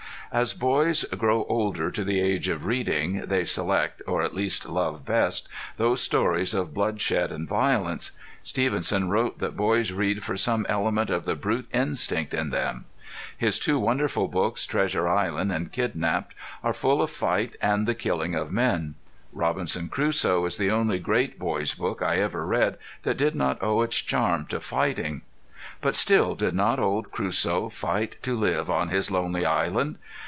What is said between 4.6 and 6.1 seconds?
love best, those